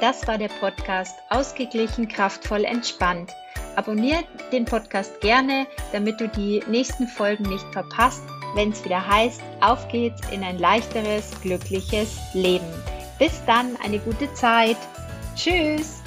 Das 0.00 0.26
war 0.26 0.36
der 0.36 0.48
Podcast 0.48 1.18
Ausgeglichen, 1.30 2.08
kraftvoll, 2.08 2.64
entspannt. 2.64 3.30
Abonniert 3.74 4.26
den 4.52 4.66
Podcast 4.66 5.20
gerne, 5.20 5.66
damit 5.92 6.20
du 6.20 6.28
die 6.28 6.62
nächsten 6.68 7.08
Folgen 7.08 7.44
nicht 7.44 7.66
verpasst 7.72 8.22
wenn 8.54 8.70
es 8.70 8.84
wieder 8.84 9.06
heißt, 9.06 9.42
auf 9.60 9.88
geht's 9.88 10.20
in 10.30 10.42
ein 10.42 10.58
leichteres, 10.58 11.30
glückliches 11.42 12.16
Leben. 12.32 12.66
Bis 13.18 13.44
dann, 13.46 13.76
eine 13.84 13.98
gute 13.98 14.32
Zeit. 14.34 14.76
Tschüss. 15.36 16.03